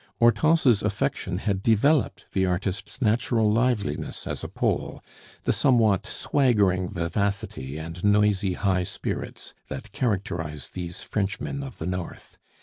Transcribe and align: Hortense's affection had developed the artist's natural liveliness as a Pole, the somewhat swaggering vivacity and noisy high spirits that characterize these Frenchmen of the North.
Hortense's 0.17 0.81
affection 0.81 1.37
had 1.37 1.61
developed 1.61 2.25
the 2.31 2.47
artist's 2.47 3.03
natural 3.03 3.53
liveliness 3.53 4.25
as 4.25 4.43
a 4.43 4.47
Pole, 4.47 5.03
the 5.43 5.53
somewhat 5.53 6.07
swaggering 6.07 6.89
vivacity 6.89 7.77
and 7.77 8.03
noisy 8.03 8.53
high 8.53 8.81
spirits 8.83 9.53
that 9.67 9.91
characterize 9.91 10.69
these 10.69 11.03
Frenchmen 11.03 11.61
of 11.61 11.77
the 11.77 11.85
North. 11.85 12.39